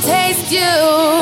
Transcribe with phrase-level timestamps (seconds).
[0.00, 1.21] taste you.